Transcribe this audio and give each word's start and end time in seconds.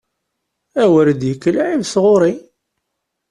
A 0.81 0.83
wer 0.91 1.07
d-yekk 1.19 1.43
lɛib 1.55 1.81
sɣur-i! 1.85 2.33